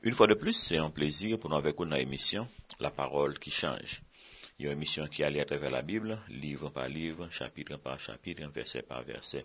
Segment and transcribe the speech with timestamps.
[0.00, 2.48] Une fois de plus, c'est un plaisir pour nous avec une émission
[2.78, 4.00] La parole qui change.
[4.56, 7.76] Il y a une émission qui allait à travers la Bible, livre par livre, chapitre
[7.78, 9.44] par chapitre, verset par verset.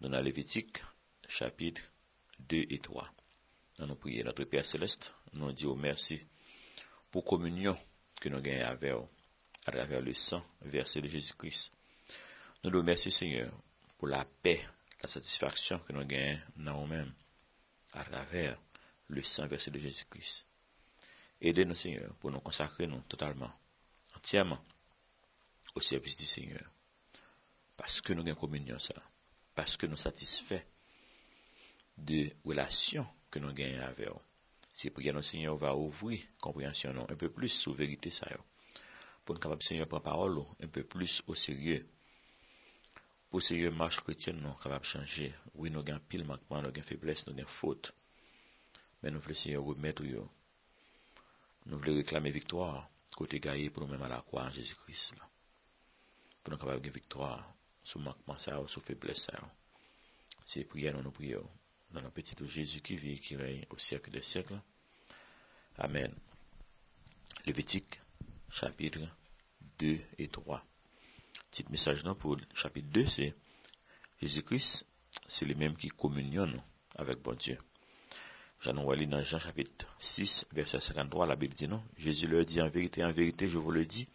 [0.00, 0.80] Dans la Lévitique,
[1.26, 1.82] chapitre
[2.38, 3.10] 2 et 3.
[3.80, 6.20] Nous nous prions notre Père Céleste, nous disons merci
[7.10, 7.76] pour communion
[8.20, 8.92] que nous gagnons avec
[9.66, 11.72] à travers le sang versé de Jésus-Christ.
[12.62, 13.52] Nous nous remercions Seigneur
[13.98, 14.64] pour la paix,
[15.02, 17.12] la satisfaction que nous gagnons dans nous-mêmes
[17.92, 18.56] à travers
[19.08, 20.46] le sang versé de Jésus-Christ.
[21.40, 23.52] Aidez-nous Seigneur pour nous consacrer nous totalement,
[24.16, 24.64] entièrement
[25.74, 26.64] au service du Seigneur.
[27.76, 28.94] Parce que nous avons communion ça.
[29.54, 30.64] Parce que nous satisfaits
[31.98, 34.12] de relations que nous gagnons avec eux.
[34.72, 38.26] C'est pour que notre Seigneur va ouvrir compréhension un peu plus sur vérité ça.
[39.24, 41.86] Pour nous capable Seigneur prendre parole un peu plus au sérieux.
[43.30, 45.34] Pour sérieux marche chrétienne nous capable changer.
[45.54, 47.94] Oui, nous avons pile manquement, nous avons faiblesse, nous avons faute.
[49.04, 50.22] men nou vle Seigneur remettre yo.
[51.68, 55.28] Nou vle reklamer victoire côté gagné pour nous-mêmes à la croix en Jésus-Christ là.
[56.42, 59.38] Pour nous capable de victoire sur manquement ça ou sur faiblesse ça.
[60.46, 61.46] C'est prière nous prions
[61.90, 64.58] dans le petit Jésus qui vit et qui règne au siècle des siècles.
[65.76, 66.14] Amen.
[67.44, 68.00] Lévitique
[68.50, 69.00] chapitre
[69.78, 70.64] 2 et 3.
[71.50, 73.34] Petit message là pour chapitre 2 c'est
[74.22, 74.86] Jésus-Christ,
[75.28, 76.56] c'est le même qui communionne
[76.96, 77.58] avec bon Dieu.
[78.64, 81.82] Jean dans Jean chapitre 6, verset 53, la Bible dit non?
[81.98, 84.08] Jésus leur dit en vérité, en vérité, je vous le dis,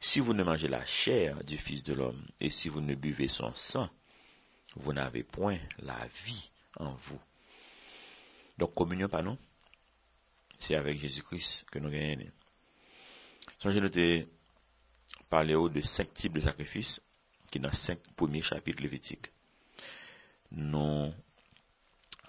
[0.00, 3.26] si vous ne mangez la chair du Fils de l'homme et si vous ne buvez
[3.26, 3.90] son sang,
[4.76, 7.20] vous n'avez point la vie en vous.
[8.56, 9.36] Donc, communion, pas non,
[10.60, 12.30] c'est avec Jésus-Christ que nous gagnons.
[13.58, 14.28] Songez noter
[15.28, 17.00] parler de cinq types de sacrifices
[17.50, 19.26] qui dans cinq premiers chapitres lévitiques.
[20.52, 21.12] Nous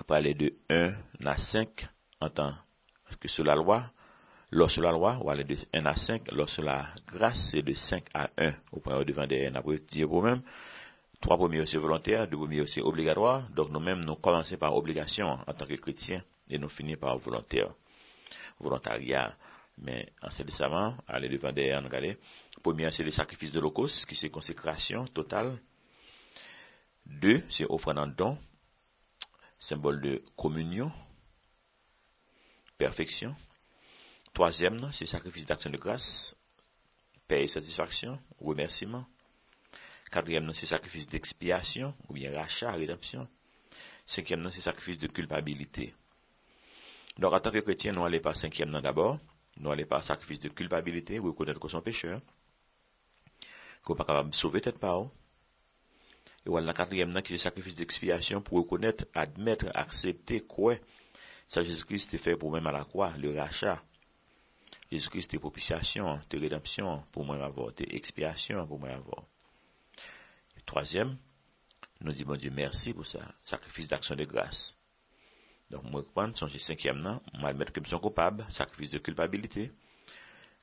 [0.01, 0.93] parlé de 1
[1.25, 1.87] à 5
[2.19, 2.53] en tant
[3.19, 3.83] que sur la loi,
[4.49, 8.05] lorsque la loi, ou aller de 1 à 5, lorsque la grâce, c'est de 5
[8.13, 8.53] à 1.
[8.71, 10.41] Au point où devant des après dire vous-même,
[11.21, 13.47] trois premiers c'est volontaire, deux premiers c'est obligatoire.
[13.49, 17.69] Donc nous-mêmes, nous commençons par obligation en tant que chrétiens et nous finissons par volontaire.
[18.59, 19.35] Volontariat.
[19.77, 22.17] Mais en de savant, aller devant des regardez.
[22.61, 25.57] Premier, c'est le sacrifice de l'Holocauste, qui c'est consécration totale.
[27.05, 28.37] Deux, c'est offrande en don,
[29.63, 30.91] symbole de communion,
[32.77, 33.33] perfection.
[34.33, 36.35] Troisième, c'est sacrifice d'action de grâce,
[37.29, 39.05] paix et satisfaction, remerciement.
[40.11, 43.25] Quatrième, c'est sacrifice d'expiation, ou bien rachat, rédemption.
[44.05, 45.95] Cinquième, c'est sacrifice de culpabilité.
[47.17, 49.17] Donc, en tant que chrétien, nous allons par cinquième d'abord.
[49.57, 52.19] Nous allons par sacrifice de culpabilité, reconnaître qu'on sont pécheurs,
[53.85, 55.07] qu'on n'est pas capable de sauver tête par
[56.45, 60.75] et voilà, la quatrième, qui est le sacrifice d'expiation pour reconnaître, admettre, accepter, quoi?
[61.47, 63.81] Ça, Jésus-Christ est fait pour même à la croix, le rachat.
[64.91, 69.23] Jésus-Christ est propitiation, de rédemption pour moi avoir, de expiation pour moi avoir.
[70.65, 71.17] troisième,
[72.01, 74.75] nous disons, Dieu, merci pour ça, sacrifice d'action de grâce.
[75.69, 79.71] Donc, moi, prendre, son cinquième, non, moi, admettre que je suis coupable, sacrifice de culpabilité.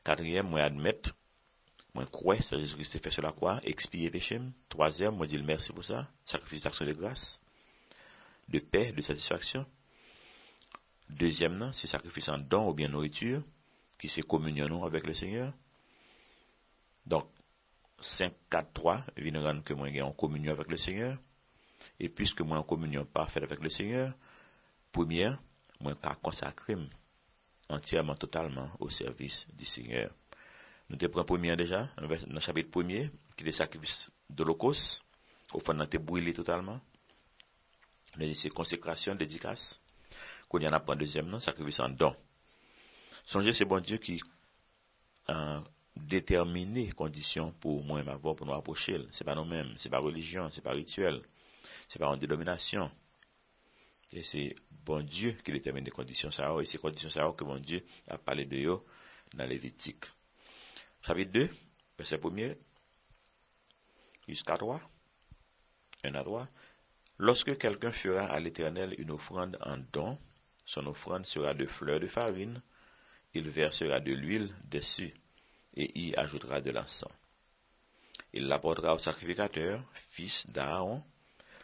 [0.04, 1.14] Quatrième, moi, admettre
[1.94, 4.50] Mwen kwe se Jésus-Christ se fè sou la kwa, ekspire pechem.
[4.70, 7.24] Troasyem, mwen dil mersi pou sa, sakrifis d'aksyon de grâs,
[8.50, 9.66] de pe, de satisfaksyon.
[11.20, 13.42] Dezyem nan, se sakrifis an don ou bien nouritur,
[13.98, 15.50] ki se komunyon nou avèk le Seigneur.
[17.10, 17.26] Donk,
[18.00, 21.18] 5, 4, 3, vin ran ke mwen gen an komunyon avèk le Seigneur.
[21.98, 24.14] E pwiske mwen an komunyon pa fèd avèk le Seigneur,
[24.94, 25.34] pwemye,
[25.82, 26.86] mwen ka konsakrem,
[27.70, 30.14] entièrement, totalement, au servis du Seigneur.
[30.90, 35.04] Nous te prenons premier déjà, dans le chapitre premier, qui est le sacrifice de l'Holocauste.
[35.52, 36.80] Au fond, nous te brûlé totalement.
[38.34, 39.80] C'est consécration, dédicace.
[40.48, 42.16] Qu'on y en a deuxième, sacrifice en don.
[43.24, 44.20] Songez, c'est bon Dieu qui
[45.28, 45.62] a
[45.94, 49.00] déterminé les conditions pour moi et ma voix pour nous approcher.
[49.12, 51.22] C'est pas nous-mêmes, c'est pas religion, c'est pas rituel,
[51.88, 52.90] c'est pas une dénomination.
[54.12, 57.60] Et c'est bon Dieu qui détermine les conditions ça, et ces conditions ça que bon
[57.60, 58.80] Dieu a parlé de eux
[59.34, 60.06] dans Lévitique
[61.02, 61.48] chapitre 2,
[61.98, 62.54] verset 1
[64.28, 64.80] jusqu'à 3,
[66.04, 66.48] 1 à 3.
[67.18, 70.18] Lorsque quelqu'un fera à l'Éternel une offrande en don,
[70.64, 72.62] son offrande sera de fleurs de farine,
[73.34, 75.14] il versera de l'huile dessus
[75.74, 77.12] et y ajoutera de l'encens.
[78.32, 81.02] Il l'apportera au sacrificateur, fils d'Aaron.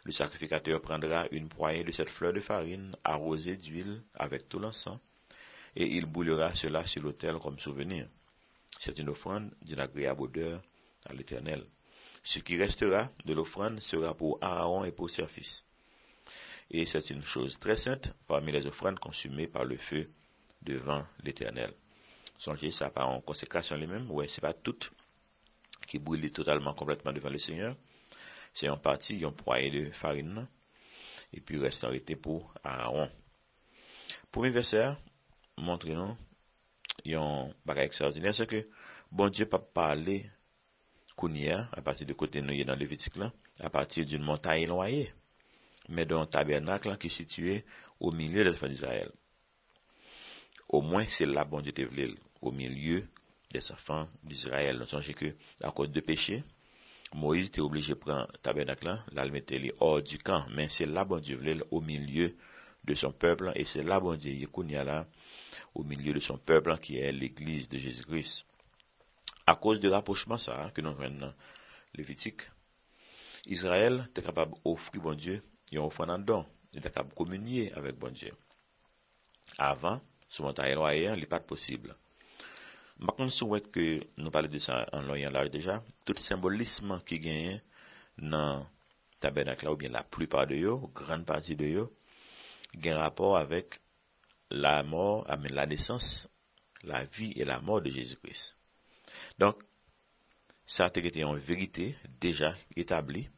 [0.03, 4.99] Le sacrificateur prendra une poignée de cette fleur de farine arrosée d'huile avec tout l'encens,
[5.75, 8.07] et il boulera cela sur l'autel comme souvenir.
[8.79, 10.61] C'est une offrande d'une agréable odeur
[11.05, 11.65] à l'Éternel.
[12.23, 15.63] Ce qui restera de l'offrande sera pour Aaron et pour ses fils.
[16.69, 20.09] Et c'est une chose très sainte parmi les offrandes consumées par le feu
[20.61, 21.73] devant l'Éternel.
[22.37, 24.77] Songez ça par en consécration lui-même, ouais, c'est pas tout
[25.87, 27.75] qui brûle totalement, complètement devant le Seigneur.
[28.53, 30.47] C'est en partie, un poids de farine,
[31.33, 33.09] et puis reste arrêté pour Aaron.
[34.31, 34.89] Premier verset,
[35.57, 36.17] montre-nous,
[37.07, 38.63] yon bagay ekstraordinè, se ke
[39.11, 40.19] bon Dje pa pale
[41.17, 43.33] kounye, a pati de kote nou ye nan Levitik lan,
[43.63, 45.07] a pati d'un monta elwaye,
[45.89, 47.61] me don tabernak lan ki situye
[47.99, 49.13] ou milye de fan Israel.
[50.67, 53.05] Ou mwen se la bon Dje te vlel, ou milye
[53.53, 54.77] de sa fan d'Israel.
[54.77, 55.33] Non sonje ke
[55.65, 56.43] akot de peche,
[57.15, 61.05] Moïse te oblige pran tabernak lan, lal mette li or du kan, men se la
[61.07, 62.56] bon Dje vlel ou milye de
[62.87, 65.05] de son peuple, et c'est là, bon Dieu, Yekounia
[65.75, 68.45] au milieu de son peuple, qui est l'église de Jésus-Christ.
[69.45, 71.33] À cause de rapprochement, ça, que nous venons dans
[71.93, 72.41] Lévitique,
[73.45, 77.73] Israël était capable d'offrir, bon Dieu, et offrant en don, il était capable de communier
[77.73, 78.33] avec bon Dieu.
[79.57, 81.95] Avant, sous montagne loyer, il n'est pas possible.
[82.99, 87.01] Maintenant, je souhaite que nous parlions de ça en loyer là déjà, tout le symbolisme
[87.05, 87.61] qui gagne
[88.17, 88.65] dans
[89.19, 91.89] tabernacle ou bien la plupart de eux, grande partie de eux,
[92.85, 93.79] a rapport avec
[94.49, 96.27] la mort, la naissance,
[96.83, 98.55] la vie et la mort de Jésus-Christ.
[99.39, 99.61] Donc,
[100.65, 103.29] ça a été en vérité déjà établi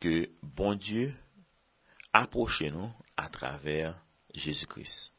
[0.00, 1.14] que bon Dieu
[2.12, 4.00] approchait nous à travers
[4.34, 5.12] Jésus-Christ.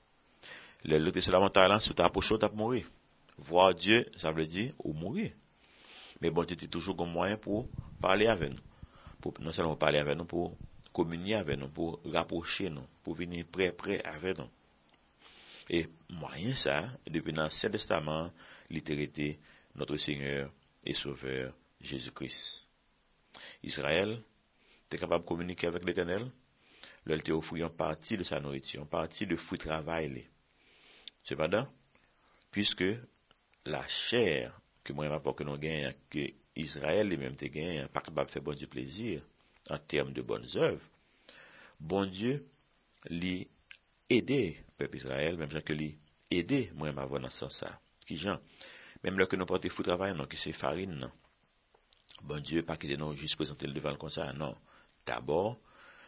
[0.86, 2.90] Le lutte sur la montagne, c'est approché, tu mourir.
[3.38, 5.32] Voir Dieu, ça veut dire ou mourir.
[6.22, 7.68] Mais bon Dieu était toujours un moyen pour
[8.00, 8.62] parler avec nous.
[9.20, 10.56] Pour non seulement parler avec nous, pour
[10.96, 14.50] communier avec nous, pour rapprocher nous, pour venir près près avec nous.
[15.70, 18.32] Et moyen ça, depuis l'Ancien Testament,
[18.70, 19.38] l'itérité,
[19.76, 20.50] notre Seigneur
[20.86, 22.66] et Sauveur Jésus-Christ.
[23.62, 24.22] Israël
[24.86, 26.32] était capable de communiquer avec l'Éternel,
[27.06, 30.26] leur était offert une partie de sa nourriture, une partie de fou travail.
[31.24, 31.68] Cependant,
[32.52, 32.86] puisque
[33.66, 36.26] la chair que moi-même que nous gagnons, que
[36.56, 39.22] Israël lui-même te gagne, pas capable de faire bon du plaisir,
[39.70, 40.86] en termes de bonnes œuvres,
[41.80, 42.46] bon Dieu
[43.10, 43.48] lui
[44.10, 45.98] aider peuple Israël, même que lui
[46.32, 47.64] aider moi ma dans ce sens
[48.06, 48.40] Qui Jean
[49.06, 51.12] même là que nous portons fou travail, non, que c'est farine, non.
[52.24, 54.58] Bon Dieu, pas qu'il nous juste présenter le devant comme ça, non.
[55.06, 55.60] D'abord,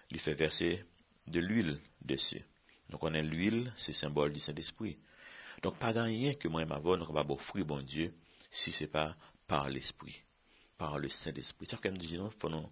[0.10, 0.84] il fait verser
[1.28, 2.44] de l'huile dessus.
[2.90, 4.98] Donc, on a l'huile, c'est symbole du Saint-Esprit.
[5.62, 8.12] Donc, pas rien que moi et ma voix, nous pas offrir bon Dieu,
[8.50, 9.16] si c'est pas
[9.46, 10.24] par l'Esprit,
[10.80, 11.68] par le Saint-Esprit.
[11.70, 12.68] C'est comme nous faut nous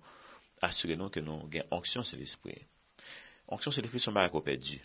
[0.63, 2.63] asure nou ke nou gen onksyon se l'esprit.
[3.51, 4.79] Onksyon se l'esprit son ba akopè di.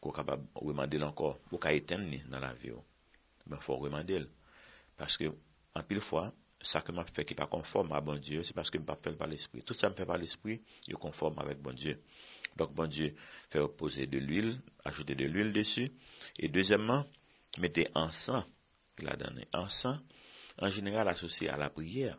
[0.00, 2.82] Kou kapab remande lankor, pou ka eten ni nan la vi yo.
[3.46, 4.26] Ben fò remande l.
[4.98, 5.30] Paske
[5.76, 6.28] an pil fwa,
[6.62, 8.96] sa ke m ap fè ki pa konform a bon Diyo, se paske m pa
[9.00, 9.64] fèl pa l'esprit.
[9.66, 11.96] Tout sa m fè pa l'esprit, yo konform avèk bon Diyo.
[12.56, 13.12] Donk bon Diyo
[13.52, 14.56] fè repose de l'huil,
[14.88, 15.88] ajoute de l'huil desu.
[16.38, 17.06] Et deuxèmman,
[17.62, 18.44] mette ansan,
[19.04, 20.00] la danè ansan,
[20.56, 22.16] an general asosye a la priyer.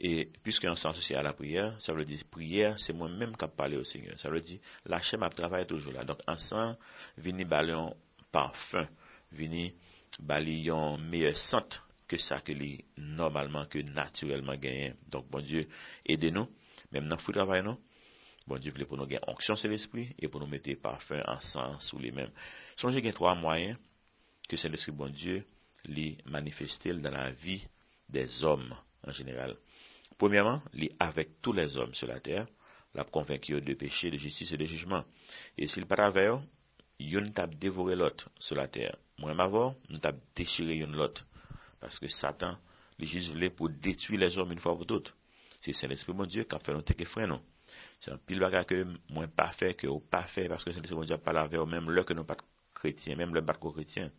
[0.00, 3.74] Et puisque encens associé à la prière, ça veut dire prière, c'est moi-même qui parle
[3.76, 4.18] au Seigneur.
[4.18, 6.04] Ça veut dire la chaîne m'a travaillé toujours là.
[6.04, 6.76] Donc, encens,
[7.16, 7.94] vini ballon
[8.32, 8.88] parfum,
[9.30, 9.74] vini
[10.18, 14.94] bali yon meilleur sente que ça que les normalement que naturellement gagné.
[15.08, 15.68] Donc bon Dieu,
[16.04, 16.48] aidez-nous,
[16.92, 17.78] même dans le travail nous.
[18.46, 21.80] Bon Dieu voulait pour nous gagner onction sur l'esprit et pour nous mettre parfum ensemble
[21.80, 22.30] sous les mêmes.
[22.76, 23.78] Songez qu'il y a trois moyens
[24.48, 25.46] que c'est l'esprit bon Dieu
[25.86, 27.66] les manifester dans la vie
[28.08, 28.74] des hommes
[29.06, 29.56] en général.
[30.18, 32.46] Premièrement, il avec tous les hommes sur la terre,
[32.94, 35.04] l'a convaincu de péché, de justice et de jugement.
[35.58, 36.30] Et s'il pas avec
[37.00, 38.96] yon tap dévoré l'autre sur la terre.
[39.18, 41.26] Moi, m'avant, nous tap déchiré yon l'autre.
[41.80, 42.56] Parce que Satan,
[42.98, 45.14] le juste voulait pour détruire les hommes une fois pour toutes.
[45.60, 47.42] C'est Saint-Esprit, mon Dieu, qui a fait notre frère, non?
[47.98, 51.04] C'est un pile bagage que moins pas fait, que pas fait, parce que Saint-Esprit, mon
[51.04, 52.36] Dieu, pas lavé, même le que nous pas
[52.74, 54.10] chrétiens, même le pas chrétien.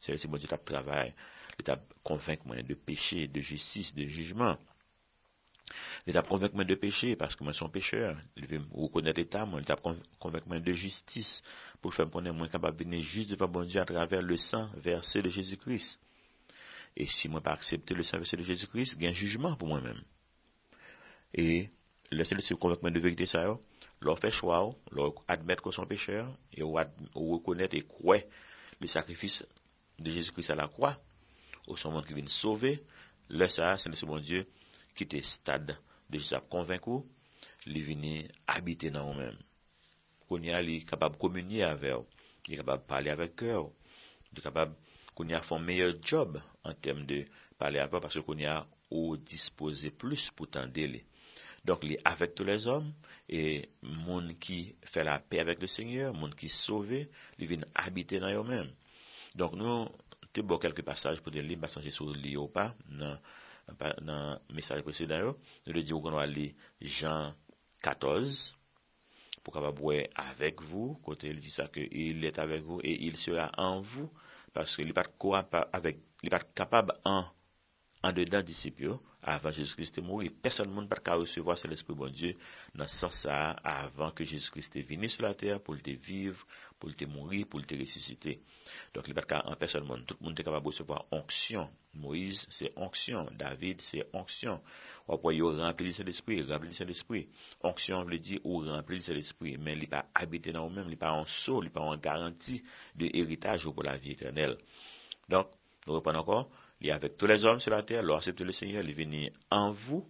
[0.00, 1.14] C'est l'Esprit, mon Dieu, tap travail,
[1.58, 4.56] il tap convaincu de péché, de justice, de jugement.
[6.10, 8.16] Il t'a convaincu de péché parce que moi, je suis un pécheur.
[8.36, 9.76] Il veut reconnaître l'état, moi, il t'a
[10.18, 11.40] convaincu de justice
[11.80, 14.68] pour faire connaître moi capable de venir juste devant bon Dieu à travers le sang
[14.74, 16.00] versé de Jésus-Christ.
[16.96, 19.54] Et si moi pas accepter le sang versé de Jésus-Christ, il y a un jugement
[19.54, 20.02] pour moi-même.
[21.32, 21.68] Et
[22.10, 23.56] le seul convaincre de vérité ça,
[24.00, 26.64] leur fait choix, leur admettre qu'ils sont pécheurs, et
[27.14, 28.22] reconnaître et croire
[28.80, 29.46] le sacrifice
[30.00, 30.98] de Jésus-Christ à la croix,
[31.68, 32.82] au son monde qui vient sauver,
[33.28, 34.44] le ça, c'est le bon Dieu
[34.96, 35.78] qui était stade
[36.10, 37.04] de jis ap konvenk ou,
[37.70, 38.14] li vini
[38.48, 39.36] habite nan ou men.
[40.28, 42.06] Kouni a li kapab komunye ave ou,
[42.48, 43.70] li kapab pale avek kè ou,
[44.34, 44.74] li kapab
[45.16, 47.24] kouni a fon meyè job an tem de
[47.60, 51.04] pale ave ou, parce kouni a ou dispose plus pou tan dele.
[51.66, 52.86] Donk li avek tou les om,
[53.28, 57.04] e moun ki fè la pe avek le seigneur, moun ki sove,
[57.38, 58.70] li vini habite nan ou men.
[59.36, 59.90] Donk nou,
[60.32, 63.18] te bo kelke pasaj pou de li, basan jisou li ou pa, nan,
[64.06, 65.34] nan mesaj preseden yo,
[65.66, 66.50] nou de di ou kon wale
[66.80, 67.34] Jean
[67.84, 68.54] 14,
[69.40, 72.96] pou kapab wè avèk vou, kote li di sa ke il et avèk vou, et
[73.08, 74.10] il sera an vou,
[74.54, 75.12] paske li pat
[76.54, 77.24] kapab an
[78.02, 80.22] en dedans disciples avant Jésus-Christ est mort.
[80.42, 82.34] Personne ne peut recevoir c'est l'Esprit bon Dieu
[82.74, 86.46] dans ce sens-là avant que Jésus-Christ est venu sur la terre pour le vivre,
[86.78, 88.40] pour le mourir, pour le ressusciter.
[88.94, 90.06] Donc, il n'y a pas en personne monde.
[90.06, 91.68] Tout le monde est capable de recevoir onction.
[91.92, 93.28] Moïse, c'est onction.
[93.36, 94.62] David, c'est onction.
[95.06, 97.28] Ou après, il rempli de l'esprit, rempli de l'esprit.
[97.62, 99.58] Onction veut dire ou rempli de l'esprit.
[99.58, 101.82] Mais il n'est pas habité dans vous-même, il n'est pas en saut, il n'est pas
[101.82, 102.62] en garantie
[102.94, 104.56] de héritage pour la vie éternelle.
[105.28, 105.48] Donc,
[105.86, 106.50] nous reprenons encore.
[106.80, 109.28] Il est avec tous les hommes sur la terre, alors acceptez le Seigneur, il vient
[109.50, 110.08] en vous,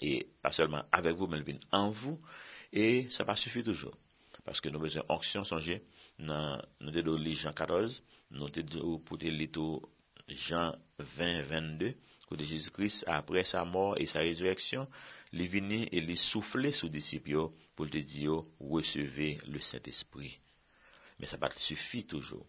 [0.00, 2.20] et pas seulement avec vous, mais il vient en vous,
[2.72, 3.96] et ça va suffire toujours.
[4.44, 5.82] Parce que nous avons besoin d'onction, songez,
[6.18, 9.80] nous avons lire Jean 14, nous avons lire
[10.28, 11.94] Jean 20, 22,
[12.28, 14.88] que Jésus-Christ, après sa mort et sa résurrection,
[15.32, 20.38] il venu et il soufflé sous disciples pour te dire, recevez le Saint-Esprit.
[21.18, 22.46] Mais ça va suffire toujours.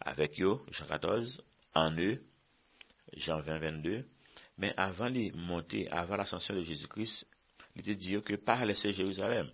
[0.00, 1.42] Avec eux, Jean 14,
[1.74, 2.22] en eux,
[3.14, 4.04] Jean 20, 22.
[4.58, 7.26] Mais avant de monter, avant l'ascension de Jésus-Christ,
[7.74, 9.50] il était dit que par laisser Jérusalem,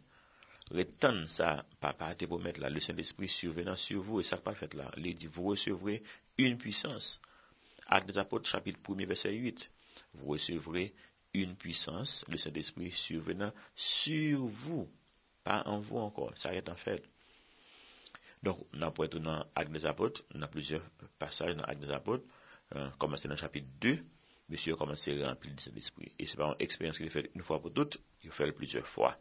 [0.71, 4.55] retenez ça, papa, te pour mettre là, le Saint-Esprit survenant sur vous, et ça pas
[4.55, 4.91] fait là.
[4.97, 6.03] Il dit, vous recevrez
[6.39, 7.21] une puissance.
[7.87, 9.71] Acte des apôtres, chapitre 1 verset 8.
[10.15, 10.95] Vous recevrez
[11.35, 14.89] une puissance, le Saint-Esprit survenant sur vous,
[15.43, 16.33] pas en vous encore.
[16.37, 17.03] Ça est en fait.
[18.43, 20.83] Donc, on a dans Acte des apôtres, on plusieurs
[21.19, 22.25] passages dans Acte des apôtres.
[22.77, 23.99] Euh, commencé dans le chapitre 2,
[24.49, 26.13] monsieur a commencé à remplir de cet esprit.
[26.19, 29.19] Et c'est pas une expérience qu'il fait une fois pour toutes, il fait plusieurs fois.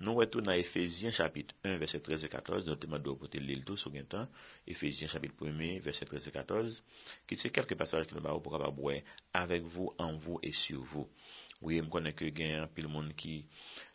[0.00, 3.76] Nous retournons à Ephésiens chapitre 1, verset 13 et 14, notamment de côté l'île tout
[3.76, 4.28] sur temps,
[4.66, 6.84] Ephésiens chapitre 1, verset 13 et 14,
[7.26, 10.80] qui c'est quelques passages que nous avons pour capable avec vous, en vous et sur
[10.82, 11.08] vous.
[11.60, 13.48] Oui, je connais que gain pile monde qui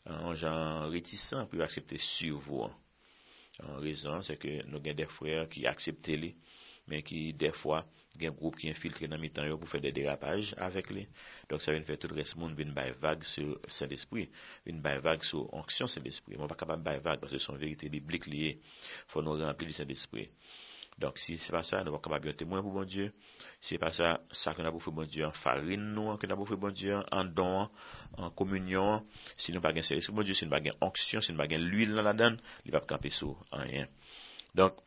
[0.06, 2.68] en genre réticent pour accepter sur vous.
[3.62, 6.36] En raison, c'est que nous avons des frères qui acceptent les
[6.92, 7.84] men ki defwa
[8.20, 11.06] gen group ki infiltre nan mitan yo pou fè de derapaj avèk li.
[11.50, 14.30] Donk sa ven fè tout res moun vin bay vague sou sè l'esprit,
[14.68, 16.38] vin bay vague sou onksyon sè l'esprit.
[16.38, 18.60] Mwen pa kapab bay vague, parce son verite biblik liye,
[19.10, 20.30] fò nou rempli li sè l'esprit.
[21.02, 23.08] Donk si se pa sa, nou pa kapab yon temwen pou bon Diyo,
[23.58, 26.58] se pa sa, sa kon apou fè bon Diyo an farin nou, kon apou fè
[26.60, 27.72] bon Diyo an don,
[28.22, 31.26] an komunyon, si nou pa gen sè l'esprit bon Diyo, si nou pa gen onksyon,
[31.26, 33.90] si nou pa gen l'huil nan la dan, li pa pa kampe sou an yen.
[34.54, 34.78] Donk,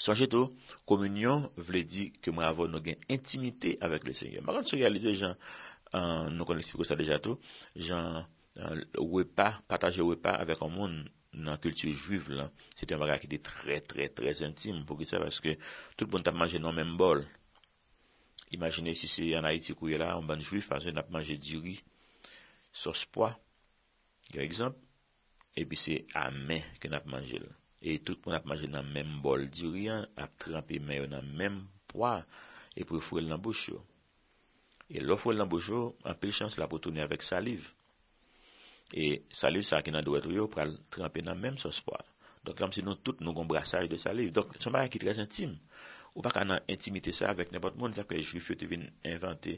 [0.00, 0.48] Sonje tou,
[0.88, 4.44] komunyon vle di ke mwen avon nou gen intimite avèk le Seigneur.
[4.46, 5.34] Mwen kon sou realite jan,
[5.92, 7.36] euh, nou kon ekspliko sa deja tou,
[7.76, 8.22] jan
[8.56, 8.80] euh,
[9.12, 10.96] wepa, pataje wepa avèk an moun
[11.36, 12.48] nan kultur juiv lan.
[12.78, 15.58] Se te mwen akite tre, tre, tre intime pou ki sa, paske
[16.00, 17.20] tout bon tap manje nan men bol.
[18.56, 21.76] Imagine si se an Haiti kouye la, an ban juif, an se nap manje diri,
[22.72, 23.34] sos poa,
[24.32, 24.80] yo ekzamp,
[25.60, 27.52] epi se amè ke nap manje la.
[27.80, 31.28] E tout moun ap manje nan menm bol di riyan, ap trampi men yo nan
[31.38, 32.18] menm pwa,
[32.76, 33.80] e pou fwel nan bouch yo.
[34.92, 37.70] E lo fwel nan bouch yo, an pil chans la pou toune avèk saliv.
[38.92, 42.02] E saliv sa ki nan do etro yo pral trampi nan menm sos pwa.
[42.44, 44.28] Donk am si nou tout nou kon brasaj de saliv.
[44.36, 45.56] Donk son ba ki trez intime.
[46.12, 48.84] Ou pa ka nan intimite sa avèk nepot moun, sa kwe juif yo te vin
[49.08, 49.56] inventè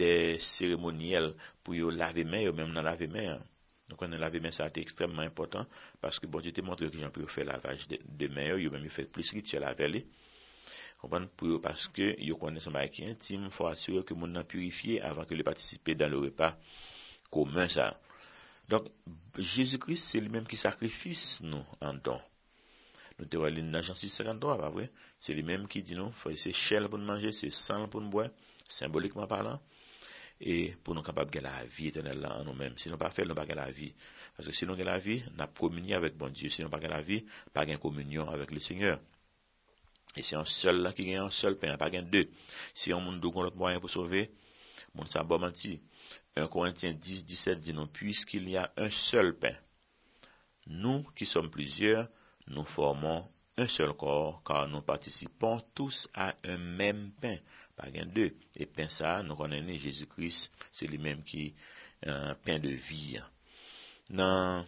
[0.00, 3.38] de seremoniel pou yo lave men yo menm nan lave men yo.
[3.88, 5.68] Nou konnen lave men sa te ekstremman important,
[6.02, 8.72] paske bon, jete montre ki jan pou yo fè lavaj de, de men yo, yo
[8.74, 10.02] men yo fè plis rituel avè li.
[11.00, 14.46] Kompon pou yo, paske yo konnen sa may ki intime, fwa asyre ke moun nan
[14.48, 16.52] purifiye avan ke li patisipe dan le repa
[17.32, 17.92] koumen sa.
[18.68, 18.90] Donk,
[19.38, 22.20] Jésus-Christ se li menm ki sakrifis nou an don.
[23.16, 24.84] Nou te wale nan jan 653, pa vwe?
[25.24, 28.04] Se li menm ki di nou, fwa se chel pou nou manje, se san pou
[28.04, 28.28] nou bwe,
[28.68, 29.62] symbolikman palan.
[30.40, 32.76] Et pour nous capables de la vie éternelle en nous-mêmes.
[32.78, 33.92] Si nous pas fait, nous pas la vie.
[34.36, 36.48] Parce que si nous la vie, nous avons communié avec bon Dieu.
[36.48, 39.00] Si nous pas la vie, pas de communion avec le Seigneur.
[40.16, 42.28] Et c'est un seul qui a un seul pain, pas deux.
[42.74, 44.30] Si on monde d'autres moyen pour sauver,
[44.94, 45.80] mon ça bon menti.
[46.36, 49.54] 1 Corinthiens 10, 17 dit non, puisqu'il y a un seul pain.
[50.66, 52.08] Nous qui sommes plusieurs,
[52.46, 53.28] nous formons
[53.58, 57.36] un seul corps, car nous participons tous à un même pain,
[57.76, 58.32] pas un deux.
[58.56, 61.54] Et pain ça, nous connaissons Jésus-Christ, c'est lui-même qui
[62.02, 63.20] est un pain de vie.
[64.08, 64.64] Dans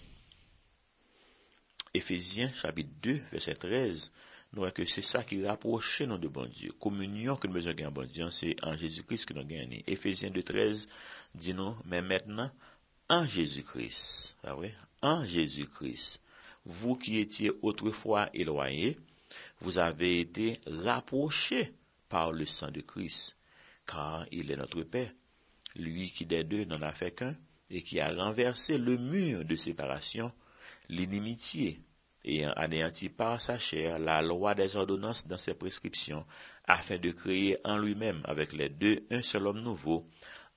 [1.95, 4.11] Ephésiens chapitre 2, verset 13,
[4.53, 6.73] nous voyons que c'est ça qui rapproche nous de bon Dieu.
[6.81, 9.83] Communion que nous besoin de bon Dieu, c'est en Jésus-Christ que nous gagnons.
[9.87, 10.89] Ephésiens 2, 13
[11.37, 12.51] dit nous, mais maintenant,
[13.09, 16.21] en Jésus-Christ, ah oui, en Jésus-Christ,
[16.65, 18.99] Vous qui étiez autrefois éloignés,
[19.61, 21.73] vous avez été rapprochés
[22.09, 23.37] par le sang de Christ,
[23.87, 25.13] car il est notre paix.
[25.77, 27.37] Lui qui des deux n'en a fait qu'un,
[27.71, 30.33] et qui a renversé le mur de séparation,
[30.89, 31.81] l'inimitié,
[32.25, 36.27] et anéanti par sa chair la loi des ordonnances dans ses prescriptions,
[36.67, 40.07] afin de créer en lui-même avec les deux un seul homme nouveau,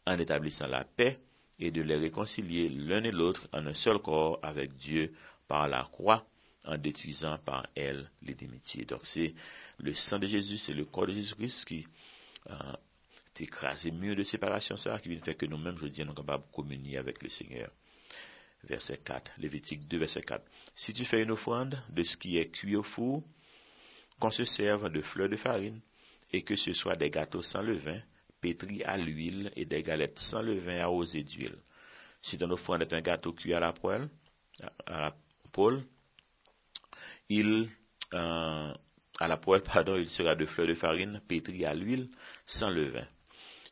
[0.05, 1.19] en établissant la paix,
[1.59, 5.13] et de les réconcilier l'un et l'autre en un seul corps avec Dieu
[5.47, 6.25] par la croix,
[6.65, 8.85] en détruisant par elle l'inimitié.
[8.85, 9.33] Donc c'est
[9.79, 11.85] le sang de Jésus, c'est le corps de Jésus-Christ qui
[12.49, 12.73] euh,
[13.39, 16.55] écrasé de séparation, ça, qui vient faire que nous-mêmes, je dis, nous sommes capables de
[16.55, 17.71] communier avec le Seigneur.
[18.63, 20.45] Verset 4, Lévitique 2, verset 4.
[20.75, 23.23] Si tu fais une offrande de ce qui est cuit au four,
[24.19, 25.81] qu'on se serve de fleurs de farine,
[26.31, 27.99] et que ce soit des gâteaux sans levain,
[28.43, 31.55] pétris à l'huile, et des galettes sans levain arrosées d'huile.
[32.21, 34.09] Si ton offrande est un gâteau cuit à la poêle,
[34.85, 35.15] à la
[35.53, 35.81] poêle,
[37.29, 37.69] il,
[38.13, 38.73] euh,
[39.19, 42.09] à la poêle, pardon, il sera de fleurs de farine pétries à l'huile
[42.45, 43.07] sans levain.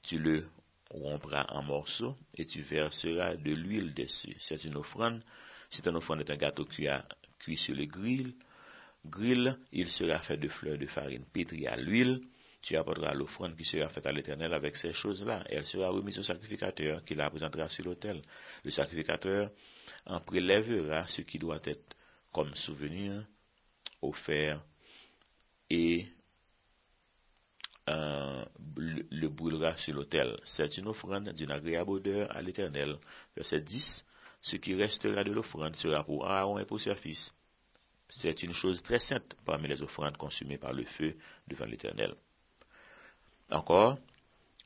[0.03, 0.47] Tu le
[0.89, 4.37] rompras en morceaux et tu verseras de l'huile dessus.
[4.39, 5.21] C'est une offrande.
[5.69, 6.87] Si ton offrande est un gâteau cuit,
[7.39, 8.33] cuit sur le grill,
[9.05, 12.21] grill, il sera fait de fleurs de farine pétries à l'huile.
[12.61, 15.43] Tu apporteras l'offrande qui sera faite à l'Éternel avec ces choses-là.
[15.49, 18.21] Elle sera remise au sacrificateur qui la présentera sur l'autel.
[18.63, 19.51] Le sacrificateur
[20.05, 21.95] en prélèvera ce qui doit être
[22.31, 23.25] comme souvenir
[24.01, 24.63] offert
[25.69, 26.07] et
[27.89, 28.45] euh,
[28.77, 30.39] le, brûlera sur l'autel.
[30.43, 32.97] C'est une offrande d'une agréable odeur à l'Éternel.
[33.35, 34.05] Verset 10.
[34.39, 37.33] Ce qui restera de l'offrande sera pour Aaron et pour ses fils.
[38.07, 41.15] C'est une chose très sainte parmi les offrandes consumées par le feu
[41.47, 42.15] devant l'Éternel.
[43.51, 43.97] Encore,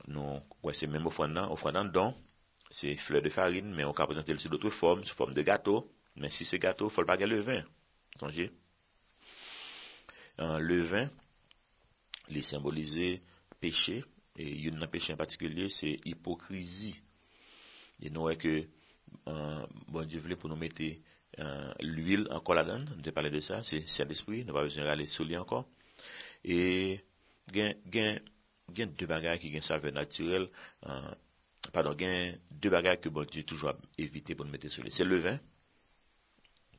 [0.07, 0.39] nous,
[0.73, 2.13] c'est même offrande, offrande don,
[2.69, 5.91] c'est fleur de farine, mais on peut présenter sous d'autres formes, sous forme de gâteau.
[6.15, 7.63] Mais si c'est gâteau, il faut pas le vin.
[8.19, 8.51] Songez.
[10.37, 11.09] le vin,
[12.29, 13.21] il symbolisé
[13.59, 14.03] péché,
[14.37, 17.01] et il y a un péché en particulier, c'est hypocrisie.
[18.01, 18.67] Et nous voyons que
[19.27, 20.83] euh, bon Dieu voulait pour nous mettre
[21.39, 25.23] euh, l'huile encore là-dedans, de parler de ça, c'est Saint-Esprit, nous pas besoin d'aller sous
[25.23, 25.67] lui encore.
[26.43, 26.99] Et
[27.53, 28.21] il y
[28.73, 30.47] gen dè bagay ki gen save naturel,
[30.89, 31.11] uh,
[31.73, 34.93] pardon, gen dè bagay ki bon Diyo toujwa evite pou nou mette sou li.
[34.93, 35.39] Se le vin,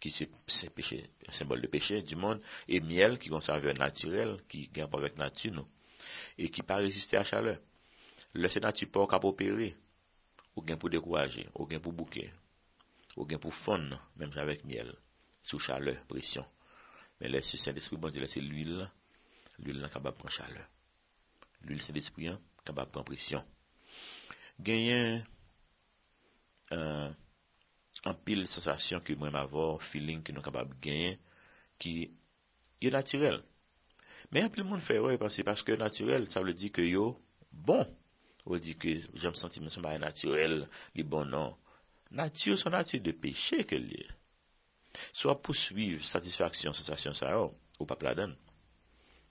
[0.03, 0.99] ki se, se peche,
[1.35, 5.18] sembol de peche di moun, e miel ki gen save naturel, ki gen pa vek
[5.20, 5.68] natu nou,
[6.37, 7.57] e ki pa reziste a chale.
[8.37, 9.72] Le se natu pa ou kap opere,
[10.57, 12.27] ou gen pou dekouaje, ou gen pou bouke,
[13.16, 14.92] ou gen pou fon, non, menm javek miel,
[15.44, 16.44] sou chale, presyon.
[17.20, 18.83] Men lè se Saint-Esprit bon Diyo lè se l'huil,
[19.62, 20.66] l'huil nan kabab pran chale.
[21.66, 23.44] l'huile Saint-Esprit capable kapab pran presyon.
[24.66, 25.20] Genyen
[26.74, 27.11] uh,
[28.07, 31.20] an pil sensasyon ki mwen mavor, feeling ki nou kapab genyen,
[31.83, 32.09] ki
[32.83, 33.42] yo naturel.
[34.31, 37.12] Men an pil moun fè wè, parce, parce que naturel, sa wè di ke yo
[37.50, 37.87] bon.
[38.46, 41.55] Ou di ke jèm senti mè son baye naturel, li bon nan.
[42.14, 44.05] Natyur son natyur de peche ke li.
[45.12, 48.33] So a pousuiv satisfaksyon, sensasyon sa yo, oh, ou pa pladen.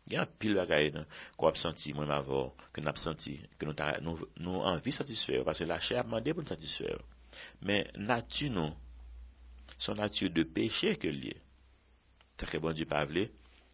[0.05, 3.73] Gen pil bagay nan, kwa ap senti mwen mavor, ke nou ap senti, ke nou,
[3.77, 6.99] ta, nou, nou anvi satisfer, parce la chè ap mande pou nou satisfer.
[7.65, 8.75] Men natu nou,
[9.81, 11.39] son natu de peche ke liye.
[12.37, 13.23] Takè bon di pavle,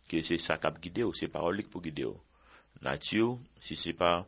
[0.08, 2.16] ke se sakap gide ou, se parolik pou gide ou.
[2.86, 4.22] Natu, si se pa,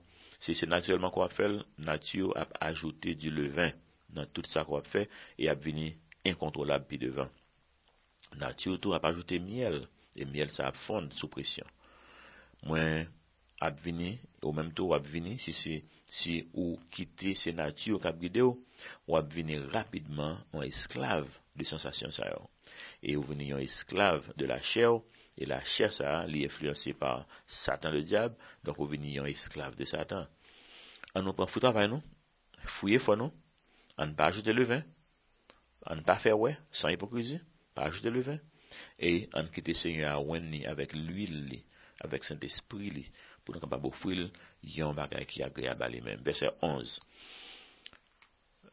[0.44, 1.56] si se naturelman kwa ap fel,
[1.88, 3.72] natu ap ajoute di levan
[4.18, 5.06] nan tout sa kwa ap fe,
[5.39, 5.88] e ap vini
[6.28, 7.32] inkontrolab pi devan.
[8.44, 9.86] Natu tou ap ajoute miel,
[10.20, 11.72] e miel sa ap fonde sou presyon.
[12.67, 13.08] mwen
[13.63, 15.80] ap vini, ou menm tou wap vini, si, si,
[16.12, 17.34] si ou kite
[17.93, 18.58] ou kap gide ou,
[19.08, 22.43] wap vini rapidman an esklav de sensasyon sa yo.
[23.02, 25.04] E ou vini an esklav de la chè ou,
[25.39, 29.78] e la chè sa li enfluense par satan le diab, donk ou vini an esklav
[29.80, 30.28] de satan.
[31.13, 32.04] An nou pan foutan avay nou,
[32.80, 33.34] fouye fwa nou,
[34.02, 34.84] an pa ajoute le vin,
[35.89, 37.39] an pa fè wè, san hipokrizi,
[37.78, 38.41] pa ajoute le vin,
[38.97, 41.62] e an kite se yon a wen ni avèk l'huil li,
[42.42, 43.12] espri li,
[43.44, 44.30] pour nous capables d'offrir
[44.80, 46.16] un bagage qui est agréable à.
[46.24, 47.00] Verset 11.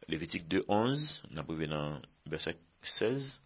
[0.07, 3.41] Lévitique 2, 11, nous dans verset 16.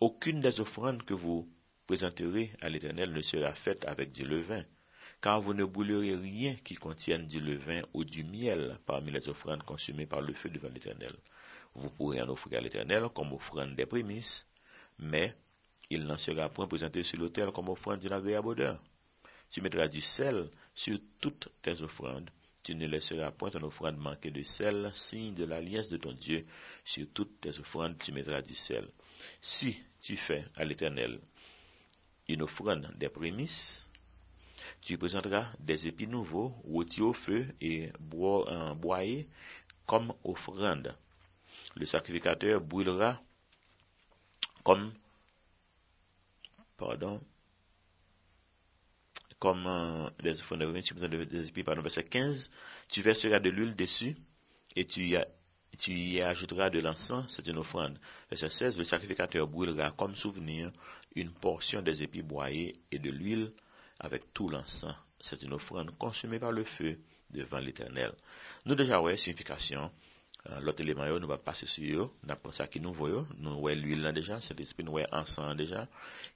[0.00, 1.48] Aucune des offrandes que vous
[1.86, 4.64] présenterez à l'Éternel ne sera faite avec du levain,
[5.22, 9.62] car vous ne brûlerez rien qui contienne du levain ou du miel parmi les offrandes
[9.62, 11.14] consumées par le feu devant l'Éternel.
[11.74, 14.46] Vous pourrez en offrir à l'Éternel comme offrande des prémices,
[14.98, 15.34] mais
[15.90, 18.80] il n'en sera point présenté sur l'autel comme offrande d'une agréable odeur
[19.50, 22.30] tu mettras du sel sur toutes tes offrandes
[22.66, 26.44] tu ne laisseras point ton offrande manquer de sel, signe de l'alliance de ton Dieu.
[26.84, 28.88] Sur toutes tes offrandes, tu mettras du sel.
[29.40, 31.20] Si tu fais à l'Éternel
[32.26, 33.86] une offrande des prémices,
[34.80, 39.28] tu présenteras des épis nouveaux, rôtis au feu et boyés
[39.86, 40.92] comme offrande.
[41.76, 43.22] Le sacrificateur brûlera
[44.64, 44.92] comme
[46.76, 47.20] pardon
[49.46, 50.64] comme euh, des offrandes
[51.30, 52.50] des épis, pardon, verset 15,
[52.88, 54.16] tu verseras de l'huile dessus
[54.74, 55.24] et tu y,
[55.78, 57.96] tu ajouteras de l'encens, c'est une offrande.
[58.28, 60.72] Verset 16, le sacrificateur brûlera comme souvenir
[61.14, 63.52] une portion des épis broyés et de l'huile
[64.00, 64.96] avec tout l'encens.
[65.20, 66.98] C'est une offrande consumée par le feu
[67.30, 68.14] devant l'Éternel.
[68.64, 69.92] Nous déjà ouais signification.
[70.46, 73.24] Euh, lot eleman yo nou va pase su yo, na pon sa ki nou voyo,
[73.42, 75.80] nou wè l'huil nan deja, set espri nou wè ansan deja,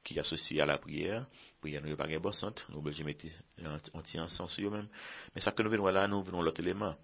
[0.03, 1.21] ki asosye a la priyer,
[1.63, 3.31] priyer nou yo pa gen bosant, nou belje meti
[3.69, 4.89] anti ansan su yo men.
[5.35, 6.97] Men sa ke nou ven wè la, nou ven wè lot eleman,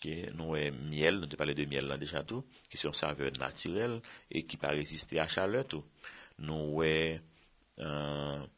[0.00, 2.96] ki nou wè miel, nou te pale de miel nan deja tou, ki se yon
[2.96, 3.98] saveur naturel,
[4.32, 5.84] e ki pa reziste a chale tou.
[6.40, 6.94] Nou wè
[7.84, 8.48] an euh,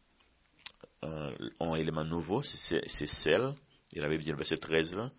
[1.02, 3.50] uh, uh, eleman nouvo, se sel,
[3.90, 5.10] e la bebe di nou verset 13 lan,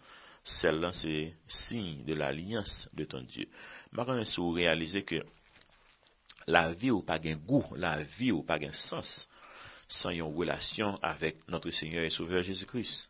[0.50, 3.48] Sel là, c'est signe de l'alliance de ton Dieu.
[3.92, 5.24] Maintenant, si vous réalisez que
[6.48, 9.30] la vie ou pas un goût, la vie ou pas un sens,
[9.88, 13.10] sans une relation avec notre Seigneur et Sauveur Jésus-Christ.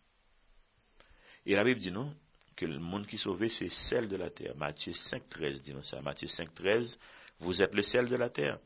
[1.46, 2.14] Et la Bible dit non,
[2.58, 4.56] que le monde qui est sauvé, c'est celle de la terre.
[4.58, 6.02] Matthieu 5, 13 dit nous ça.
[6.02, 7.00] Matthieu 5, 13,
[7.40, 8.60] vous êtes le sel de la terre.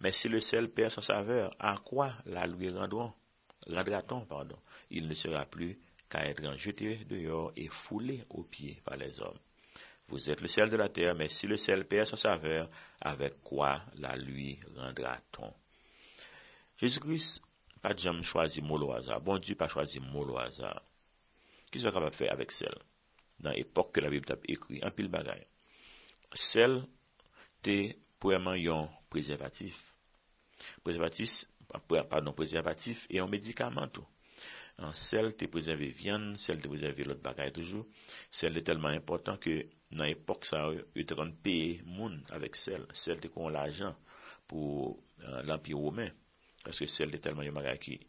[0.00, 4.58] Mais si le sel perd son saveur, à quoi la lui rendra-t-on, pardon,
[4.90, 5.78] il ne sera plus
[6.14, 9.38] qu'à être jeté dehors et foulé aux pieds par les hommes.
[10.08, 13.42] Vous êtes le sel de la terre, mais si le sel perd sa saveur, avec
[13.42, 15.52] quoi la lui rendra-t-on?
[16.76, 17.42] Jésus-Christ,
[17.80, 19.20] pas jamais choisi mot au hasard.
[19.20, 20.82] Bon Dieu, pas choisi mot au hasard.
[21.70, 22.74] Qu'est-ce qu'on de faire avec sel
[23.40, 25.46] Dans l'époque que la Bible a écrit, un pile bagaille.
[26.34, 26.84] Sel,
[27.64, 29.94] c'est premièrement un préservatif.
[30.82, 31.44] Préservatif,
[31.88, 34.06] pardon, préservatif et un médicament tout.
[34.82, 37.84] an sel te prezeve vyan, sel te prezeve lot bagay toujou.
[38.30, 42.88] Sel de telman important ke nan epok sa yo te kon peye moun avek sel.
[43.04, 43.94] Sel te kon l'ajan
[44.50, 46.10] pou euh, l'ampi roumen.
[46.64, 48.00] Kaske sel bon de telman yo magay ki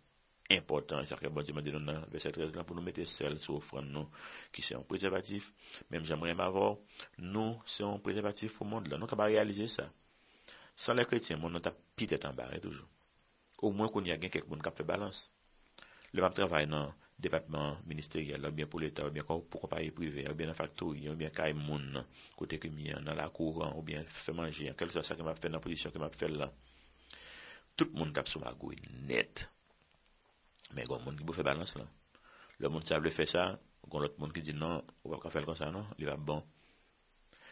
[0.56, 1.06] important.
[1.06, 3.60] Sa ke bon di mande nou nan verset 13 lan pou nou mette sel sou
[3.62, 4.10] ofran nou
[4.56, 5.52] ki se yon prezevatif.
[5.94, 6.80] Mem jemre m'avor,
[7.22, 8.98] nou se yon prezevatif pou moun la.
[8.98, 9.90] Nou ka ba realize sa.
[10.76, 12.90] San le kretien, moun nou ta pitet an bare toujou.
[13.64, 15.28] Ou mwen kon yon gen kek moun kap fe balans.
[16.16, 20.24] Le map travay nan depatman ministerial, ou bien pou l'Etat, ou bien pou kompaye prive,
[20.30, 22.06] ou bien nan faktori, ou bien kay moun nan,
[22.40, 25.26] kote ke mi nan la kouran, ou bien fè manje, an kel sa sa ke
[25.28, 26.48] map fè nan pozisyon ke map fè la.
[27.76, 28.72] Tout bon, moun kap sou magou
[29.10, 29.44] net.
[30.72, 31.88] Men goun moun ki pou fè balans la.
[32.64, 33.50] Le moun sa vle fè sa,
[33.84, 36.16] goun lot moun ki di nan, ou wap ka fèl kon sa nan, li va
[36.16, 36.40] bon.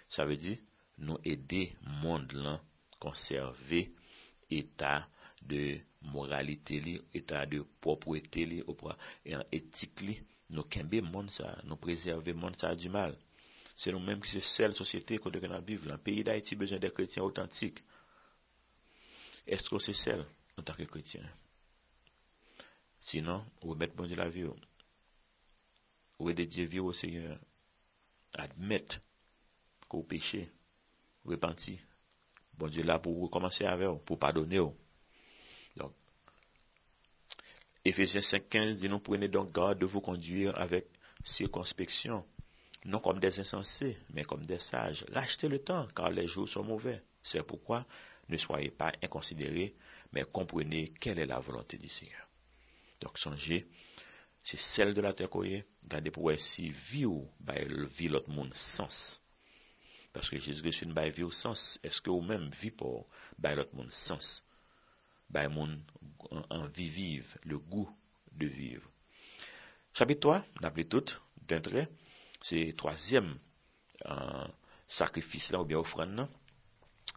[0.07, 0.55] Sa ve di,
[1.03, 1.65] nou ede
[1.99, 2.63] moun lan
[3.03, 3.89] konserve
[4.47, 5.11] etat
[5.49, 5.81] de
[6.13, 8.95] moralite li, etat de propwete li, opwa,
[9.27, 10.17] en etik li,
[10.53, 13.15] nou kenbe moun sa, nou prezerve moun sa di mal.
[13.75, 16.01] Se nou menm ki se sel sosyete kote gen an viv lan.
[16.01, 17.81] Peyi da iti bejen de kretien autantik.
[19.49, 20.21] Esko se sel
[20.57, 21.25] an tak kretien.
[23.03, 24.55] Sinon, ou met bon di la vi ou.
[26.21, 27.41] Ou e dedye vi ou se yon.
[28.39, 28.99] Admet
[29.89, 30.45] ko peche.
[31.27, 31.75] Repanti.
[32.59, 33.99] Bon di la pou rekomansi ave ou.
[34.05, 34.77] Pou padone ou.
[37.85, 40.87] Ephésiens 5.15 dit nous prenez donc garde de vous conduire avec
[41.25, 42.25] circonspection,
[42.85, 45.05] non comme des insensés, mais comme des sages.
[45.11, 47.03] Rachetez le temps, car les jours sont mauvais.
[47.21, 47.85] C'est pourquoi
[48.29, 49.75] ne soyez pas inconsidérés,
[50.13, 52.25] mais comprenez quelle est la volonté du Seigneur.
[53.01, 53.67] Donc, songez,
[54.41, 55.43] c'est celle de la terre qu'on
[55.85, 57.55] Gardez pour si vie ou, bah,
[57.97, 59.21] vie l'autre monde sens.
[60.13, 61.79] Parce que Jésus-Christ vie au sens.
[61.83, 64.41] Est-ce que vous-même vivez pour, bah, l'autre monde sens?
[65.33, 65.75] bay moun
[66.53, 67.89] anvi vive, le gou
[68.31, 68.85] de vive.
[69.93, 71.11] Chapit 3, nap li tout,
[71.49, 71.85] dentre,
[72.43, 73.27] se troasyem
[74.05, 74.47] euh,
[74.87, 76.29] sakrifis la ou bien ofran nan,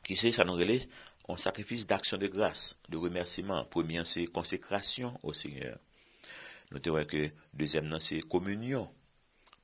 [0.07, 0.83] ki se sa nou rele
[1.31, 5.81] an sakrifis d'aksyon de grase, de remersiman, premien se konsekrasyon ou seigneur.
[6.71, 7.23] Nou te wè ke
[7.57, 8.87] dezem nan se komunyon,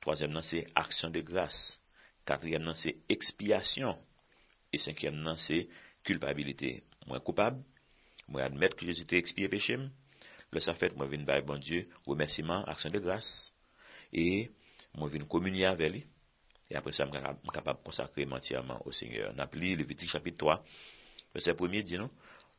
[0.03, 1.77] troasyem nan se aksyon de grase,
[2.27, 3.99] katriyem nan se ekspiyasyon,
[4.73, 5.65] e senkyem nan se
[6.07, 6.79] kulpabilite.
[7.07, 7.59] Mwen koupab,
[8.27, 9.77] moi admettre que Jésus t'a expié péché,
[10.51, 13.53] le ça fait moi viens bon Dieu, remerciement, action de grâce.
[14.11, 14.51] Et
[14.95, 16.07] moi viens communier avec lui.
[16.69, 19.33] Et après ça je suis capable de consacrer entièrement au Seigneur.
[19.37, 20.63] On le Lévitique chapitre 3
[21.33, 22.09] verset 1 dit non?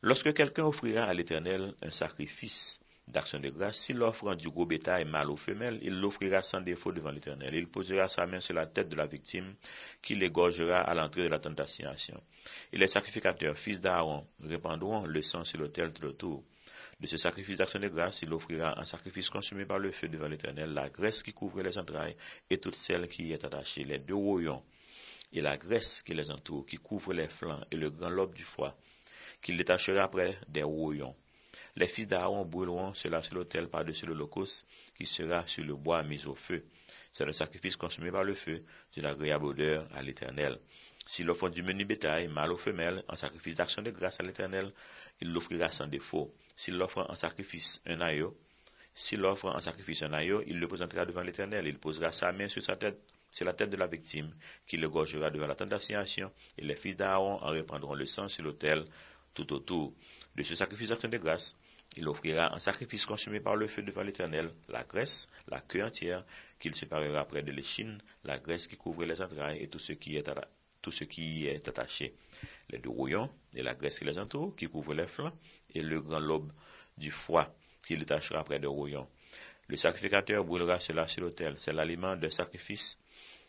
[0.03, 5.05] Lorsque quelqu'un offrira à l'Éternel un sacrifice d'action de grâce, s'il offre du gros bétail
[5.05, 7.55] mâle ou femelle, il l'offrira sans défaut devant l'Éternel.
[7.55, 9.55] Il posera sa main sur la tête de la victime,
[10.03, 11.93] qui l'égorgera à l'entrée de la tentation.
[12.73, 16.45] Et les sacrificateurs, fils d'Aaron, répandront le sang sur l'autel tout autour.
[17.01, 20.29] De ce sacrifice d'action de grâce, il offrira un sacrifice consumé par le feu devant
[20.29, 22.17] l'Éternel, la graisse qui couvre les entrailles
[22.49, 24.63] et toute celle qui y est attachée, les deux rouillons
[25.33, 28.45] et la graisse qui les entoure, qui couvre les flancs et le grand lobe du
[28.45, 28.77] foie,
[29.43, 31.15] qu'il détachera après des rouillons.
[31.77, 36.25] Les fils d'Aaron brûleront cela sur l'autel par-dessus l'holocauste qui sera sur le bois mis
[36.27, 36.65] au feu.
[37.13, 40.61] C'est le sacrifice consumé par le feu, d'une agréable odeur à l'Éternel.
[41.07, 44.73] S'il offre du menu bétail, mâle ou femelle, en sacrifice d'action de grâce à l'Éternel,
[45.21, 46.33] il l'offrira sans défaut.
[46.55, 48.37] S'il offre en sacrifice un aïeau,
[48.95, 51.67] s'il offre en sacrifice un il le présentera devant l'Éternel.
[51.67, 54.33] Il posera sa main sur sa tête, sur la tête de la victime,
[54.67, 58.45] qui le gorgera devant la tentation, et les fils d'Aaron en reprendront le sang sur
[58.45, 58.85] l'autel
[59.35, 59.93] tout autour.
[60.37, 61.57] De ce sacrifice d'action de grâce,
[61.97, 66.25] il offrira un sacrifice consumé par le feu devant l'Éternel, la graisse, la queue entière,
[66.59, 70.17] qu'il séparera près de l'échine, la graisse qui couvre les entrailles et tout ce qui
[70.17, 72.15] est, est attaché,
[72.71, 75.33] les deux rouillons et la graisse qui les entoure, qui couvre les flancs,
[75.75, 76.53] et le grand lobe
[76.97, 77.55] du foie,
[77.87, 79.09] qu'il détachera près des rouillons.
[79.69, 81.57] Le sacrificateur brûlera cela sur l'autel.
[81.59, 82.99] C'est l'aliment de sacrifice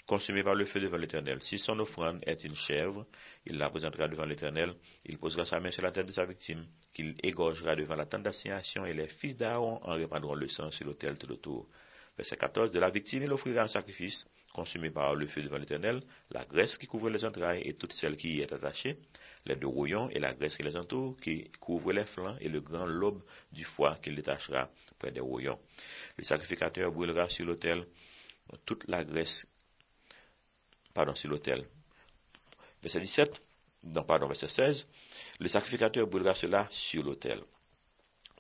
[0.06, 1.42] consumé par le feu devant l'Éternel.
[1.42, 3.06] Si son offrande est une chèvre,
[3.46, 4.74] il la présentera devant l'Éternel,
[5.06, 8.24] il posera sa main sur la tête de sa victime, qu'il égorgera devant la tente
[8.24, 11.68] d'assignation, et les fils d'Aaron en répandront le sang sur l'autel tout autour.
[12.18, 12.72] Verset 14.
[12.72, 16.78] De la victime, il offrira un sacrifice consumé par le feu devant l'Éternel, la graisse
[16.78, 18.98] qui couvre les entrailles et toute celle qui y est attachée,
[19.46, 22.62] les deux rouillons et la graisse qui les entoure, qui couvre les flancs et le
[22.62, 25.60] grand lobe du foie qu'il détachera près des rouillons.
[26.18, 27.86] Le sacrificateur brûlera sur l'autel
[28.66, 29.46] toute la graisse
[30.96, 31.64] pardon, sur l'autel.
[32.82, 33.42] Verset 17,
[33.84, 34.88] non, pardon, verset 16,
[35.40, 37.40] le sacrificateur brûlera cela sur l'autel.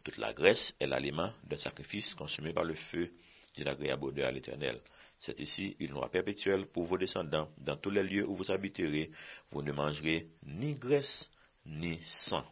[0.03, 3.11] Toute la graisse est l'aliment d'un sacrifice consumé par le feu
[3.55, 4.81] d'une agréable odeur à l'éternel.
[5.19, 7.49] C'est ici une loi perpétuelle pour vos descendants.
[7.57, 9.11] Dans tous les lieux où vous habiterez,
[9.49, 11.29] vous ne mangerez ni graisse
[11.65, 12.45] ni sang.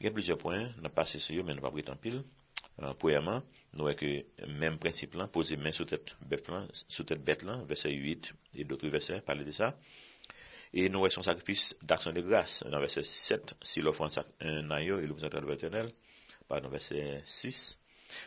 [0.00, 1.96] Il y a plusieurs points, on a passé sur eux, mais on va pas en
[1.96, 2.24] pile.
[2.80, 3.42] Euh, premièrement,
[3.76, 4.10] nou wè ke
[4.60, 8.32] menm prinsip lan, pose men sou tèt bet lan, sou tèt bet lan, verset 8
[8.60, 9.72] et d'autres versets, pale de sa.
[10.72, 15.00] Et nou wè son sakrifis d'aksyon de grâce, nan verset 7, si l'offrande un ayo
[15.00, 15.92] et l'obsentre de l'éternel,
[16.48, 17.62] pardon, verset 6,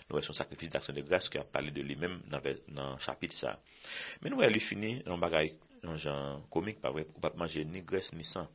[0.10, 3.34] nou wè son sakrifis d'aksyon de grâce ki a pale de li menm nan chapit
[3.34, 3.56] sa.
[4.22, 5.54] Men nou wè li fini, nan bagay,
[5.86, 8.50] nan jan komik, pa wè, ou pa manje ni grès ni san.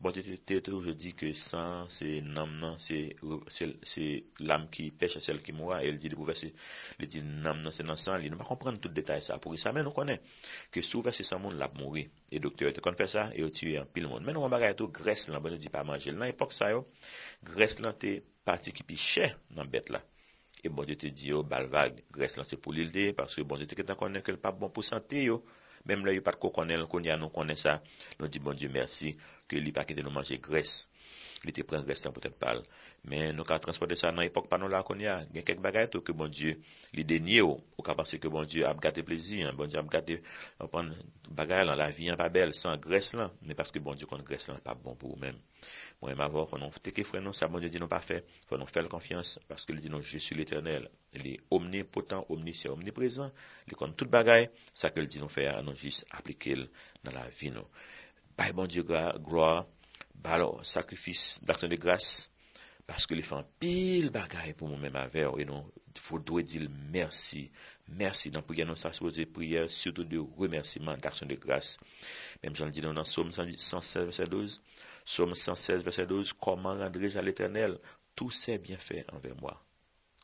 [0.00, 4.06] Bon, te te toujou di ke san, se nam nan, se
[4.40, 6.48] lam ki peche sel ki mwa, el di de pou verse,
[6.96, 9.36] li di nam nan se nan san, li nou pa kompren tout detay sa.
[9.44, 10.16] Pou ki sa men nou konen,
[10.72, 12.06] ke sou verse san moun lap mouri.
[12.32, 14.24] E doktor te kon fè sa, e yo tiwe an pil moun.
[14.24, 16.16] Men nou an bagay ato, gres lan, bon nou di pa manjel.
[16.16, 16.86] Nan epok sa yo,
[17.52, 18.16] gres lan te
[18.48, 20.00] pati ki pi chè nan bet la.
[20.64, 23.44] E bon, te te di yo, balvag, gres lan se pou li lde, parce que
[23.44, 25.42] bon, te te ketan konen ke l pap bon pou sante yo.
[25.88, 27.78] Mem le yo pat ko konen, konya nou konen sa,
[28.18, 29.14] nou di bon Diyo mersi,
[29.48, 30.74] ke li pa kite nou manje gres.
[31.46, 32.60] Li te pren gres tan poten pal.
[33.08, 36.04] Men nou ka transporte sa nan epok panon la kon ya, gen kek bagay tou
[36.04, 36.52] ke bon Diyo
[36.92, 39.80] li denye ou, ou ka pase ke bon Diyo ap gate plezi, an, bon Diyo
[39.80, 40.18] ap gate
[40.60, 40.90] an,
[41.32, 44.24] bagay lan, la vi an pa bel, san gres lan, men paske bon Diyo kon
[44.26, 45.38] gres lan pa bon pou ou men.
[46.04, 48.20] Mwen m avor, fon nou teke fwen nou, sa bon Diyo di nou pa fe,
[48.50, 50.90] fon nou fel konfians, paske li di nou Jesu l'Eternel,
[51.24, 53.32] li omnipotent, omnisyen, omniprezent,
[53.70, 56.68] li kon tout bagay, sa ke li di nou fe, an nou jis aplike l
[57.06, 57.64] nan la vi nou.
[58.36, 59.64] Bay bon Diyo gloa,
[60.20, 62.28] balo sakrifis, dakton de grase,
[62.90, 67.48] parce que les fait pile bagaille pour moi-même avec, et non, il faudrait dire merci,
[67.86, 68.32] merci.
[68.32, 71.76] Dans la prière, nous sommes prière, surtout de remerciement, d'action de grâce.
[72.42, 74.60] Même j'en dis dans le Somme 116, verset 12,
[75.04, 77.78] Somme 116, verset 12, comment rendrai-je à l'éternel?
[78.16, 79.62] Tous ses bienfaits envers moi?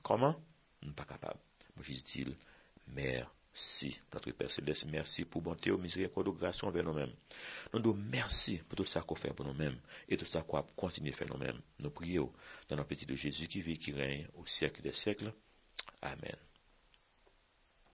[0.02, 0.34] Comment?
[0.82, 1.38] Je ne pas capable.
[1.76, 2.36] Moi, je dis,
[2.88, 3.22] merci
[3.58, 7.12] si notre Père Céleste, merci pour bonté, miséricorde, grâce envers nous-mêmes.
[7.72, 11.10] Nous disons merci pour tout ça qu'on fait pour nous-mêmes et tout ça qu'on continue
[11.10, 11.58] de faire nous-mêmes.
[11.80, 12.30] Nous prions
[12.68, 15.32] dans le petit de Jésus qui vit, qui règne au siècle des siècles.
[16.02, 16.36] Amen.